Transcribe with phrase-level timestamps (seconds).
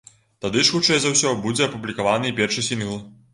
[0.45, 2.99] Тады ж хутчэй за ўсё будзе апублікаваны і першы сінгл.